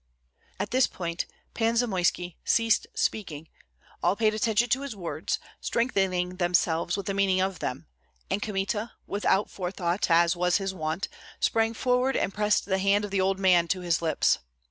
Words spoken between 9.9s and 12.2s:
as was his wont, sprang forward